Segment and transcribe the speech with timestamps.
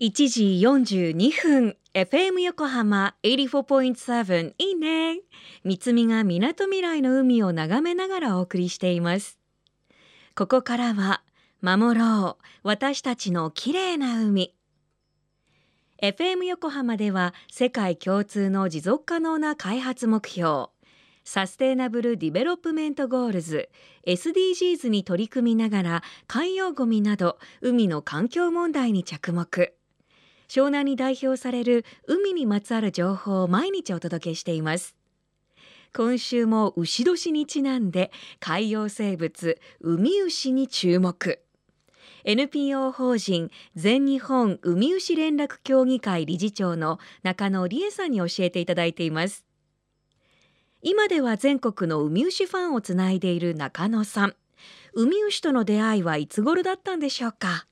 [0.00, 5.18] 1時42分 FM 横浜84.7いいね。
[5.64, 9.40] 三つみがみなとみらいの海を眺めながらお送りしています。
[10.36, 11.22] ここからは
[11.62, 14.54] 守ろう私たちの綺麗な海。
[16.00, 20.66] FM 横浜では世界共通の持続可能な開発目標
[21.24, 23.68] サステイナブル・ディベロップメント・ゴールズ
[24.06, 29.74] SDGs に取り組みながら海洋ごみなど海の環境問題に着目。
[30.48, 34.96] 湘南に代表される海にまつわる情報を毎日お届けしています。
[35.94, 41.40] 今週も牛年にちなんで海洋生物海牛に注目。
[42.24, 49.44] NPO 法人全日本海牛連絡協議会理事長の中野理恵さんに教えていただいています。
[50.82, 54.36] 今では全国の海牛ファンをつないでいる中野さん
[54.94, 57.66] 海牛との出会いはいつ頃だったんでしょうか？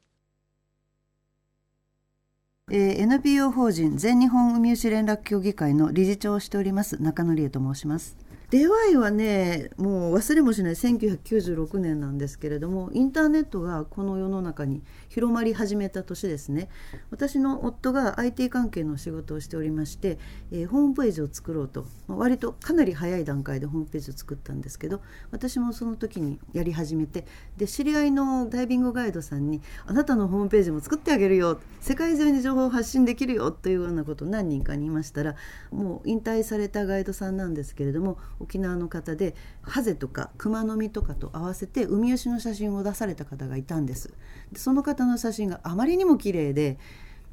[2.69, 8.26] えー、NPO 法人全日本海牛連絡協議会の理事長をしております中野理恵と申します。
[8.51, 16.69] 出会いはねもう忘れもしない1996年なんですけれどもインターネットがこの世の中に広まり始めた年ですね。
[17.11, 20.19] 私の夫が IT 関係の仕事をしておりまして、
[20.53, 25.01] えー、ホームページを作ろうと、まあ、割とかなり早い段階でホームページを作ったんですけど
[25.33, 35.35] 私もその時にやり始めてで知り合いのダイビングガイドさんに「あなたのホームページも作ってあげるよ世界中に情報を発信できるよ」というようなことを何人かに言いましたら
[35.71, 44.13] もう引退されたガイドさんなんですけれども沖縄の方でハゼとかクマノミとかと合わせてウミウシの写真を出された方がいたんです
[44.53, 46.79] でその方の写真があまりにも綺麗で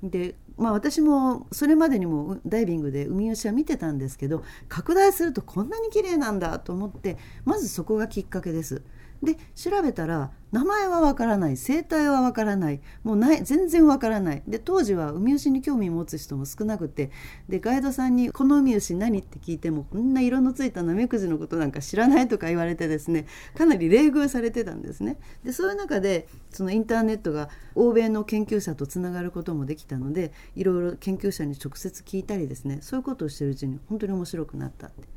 [0.02, 8.84] でまあ私もそれまでにもダイビングでウミウシは見てたんですけど拡大するとこんなに綺麗なんだと思ってまずそこがきっかけです。
[9.24, 17.10] で調べたら名前はわからない生態はわからないもうない全然わからないで当時はウミウシに興味持つ人も少なくて
[17.50, 23.26] でガイドさんに「このウミウシ何?」って聞いてもこんな色のついたナメクジのことなんか知らないとか言われてですね
[23.56, 25.18] かなり冷遇されてたんですね。
[25.44, 35.13] でそういう中でそのインターネットが欧米の研究者とつながることもできたのでいろいろ研究者に直接聞いたりですねそういうことをしてるうちに本当に面白くなったって。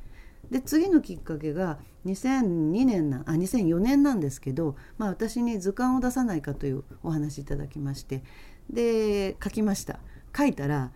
[0.50, 8.22] で次のきっかけが2002年なあ2004年なんですけど、まあ、私に図鑑を出さないかというお話いただきまして
[8.70, 10.00] で書きました。
[10.36, 10.92] 書いたら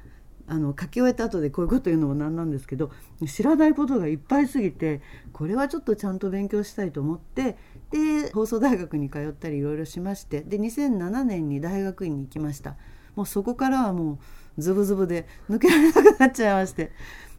[0.47, 2.91] あの書き終えた後でこういうこと言うのもなんなんですけど
[3.27, 5.01] 知らないことがいっぱいすぎて
[5.33, 7.57] これはちょっとちゃんと勉強したいと思って
[7.93, 12.77] で放送大学に通ったりいろいろしましてで2007年に大学院に行きました。
[13.15, 14.19] もうそこからはもう
[14.61, 16.93] ズブズブで抜けられなくなっちゃいまして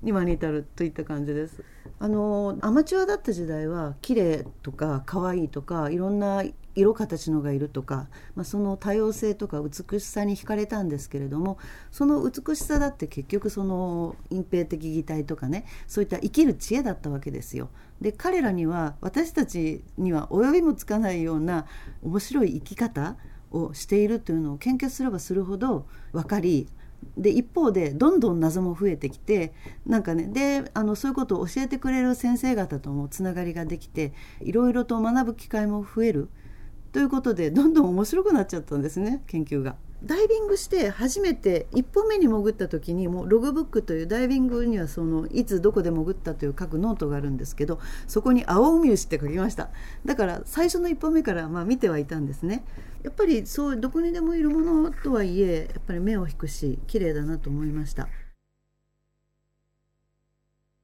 [0.04, 1.64] 今に至るといった感じです。
[2.00, 6.44] あのアマチュアだった時代は綺麗とか可愛いとかいろんな
[6.76, 11.58] 色形のがいるとか、まあ、その多様性とか美しさに惹かれたんですけれども
[11.92, 17.70] その美しさだって結局その隠蔽的擬態とかねそういった生きる知恵だったわけですよ。
[18.00, 21.66] で彼らには私たちには及びもつかないような
[22.02, 23.16] 面白い生き方
[23.52, 26.68] をしているというのを研究すればするほど分かり
[27.18, 29.54] で一方でどんどん謎も増えてきて
[29.86, 36.30] なんかねであのそういうことを教えてくれる先生方ともつながりができていろいろと学ぶ機会も増える
[36.92, 39.76] ということでどんどん面白くなっちゃったんですね研究が。
[40.04, 49.70] ダイビングして初めて1本目に潜った時にもうログブックというダイビングにはそのいつどこで潜ったという書くノートがあるんですけどそこに「青海牛」って書きました。
[50.04, 52.66] だから最初の1本目からまあ見てはいたんですね。
[53.04, 58.08] やっぱりそうどこにでもいるものとはいえやっぱり目を引くし綺麗だなと思いました。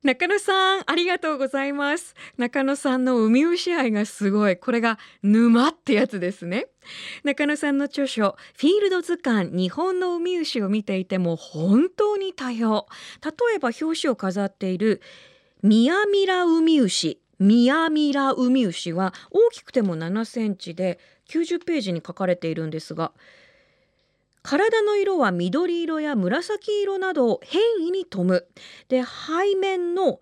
[0.04, 2.14] 中野さんありがとうございます。
[2.38, 4.56] 中野さんの海牛愛がすごい。
[4.56, 6.68] これが沼ってやつですね。
[7.24, 12.86] 中野さんの著書フィールド図鑑日本の海牛を見ていても本当に多様。
[13.24, 15.02] 例えば表紙を飾っている
[15.64, 23.12] ミヤミラ海牛ミヤミラ海牛は大きくても7センチで90ページに書かれているんですが
[24.48, 28.48] 体の色は緑色や紫色など変異に富む。
[28.88, 30.22] で背面の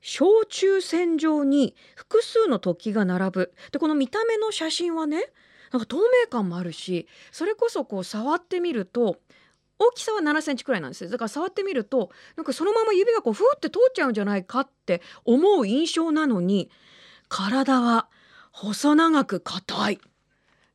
[0.00, 3.54] 小中線上に複数の突起が並ぶ。
[3.72, 5.24] でこの見た目の写真はね
[5.72, 9.16] なんか透明感もあるしそれこそこう触ってみると
[9.80, 16.70] 大きさは7センチくらいなんですだから触ってみるとなんかそのまま指がこうふーって通っちゃうんじゃないかって思う印象なのに
[17.28, 18.06] 体は
[18.52, 20.00] 細長く硬い。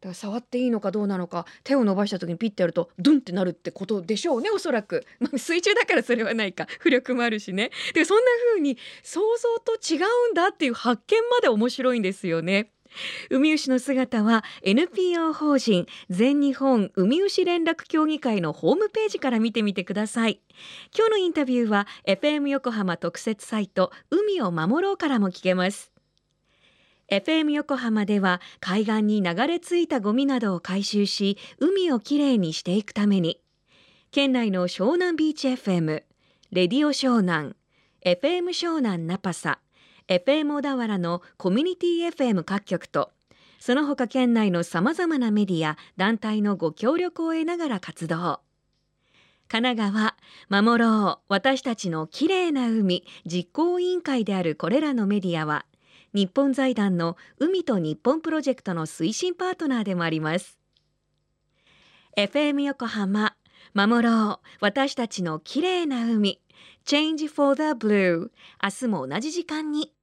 [0.02, 6.68] だから触っていいのかどうなのか手を伸ばした時にピッてやるとドンってなるってことでしょうねおそらく、まあ、水中だからそれはないか。
[6.84, 7.70] 浮力もあるしね。
[7.94, 9.98] でそんな風に想像と違
[10.30, 12.72] うんだっていう発見まで面白いんですよね。
[13.30, 20.42] 海牛の姿は NPO 法人全日本海牛連絡協議会のホームページから見てみてください。
[20.98, 25.91] 今日のインタビューは FM 横浜特設サイト海を守ろうからも聞けます。
[27.12, 33.42] FM 横浜では海岸に流れ着いたゴミなどを回収し海をきれいにしていくために。
[34.12, 36.04] 県内の湘南ビーチ FM
[36.52, 37.54] レディオ湘南
[38.06, 39.60] FM 湘南ナパサ
[40.08, 43.12] FM 小田原のコミュニティ FM 各局と
[43.60, 48.40] その他県内のさまざまなメディア団体のご協力を得ながら活動。
[49.50, 50.16] 神奈川
[50.64, 55.66] 守ろう私たちのきれいな海実行委員会であるこれらのメディアは
[56.14, 60.60] 日本財団の海と日本プロジェクトの推進パートナーでもあります。
[62.18, 63.36] FM 横浜
[63.74, 66.42] 守ろう私たちの綺麗な海
[66.86, 68.32] Change for the Blue
[68.62, 69.94] 明日も同じ時間に。